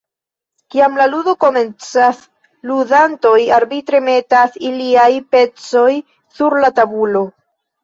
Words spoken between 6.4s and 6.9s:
sur la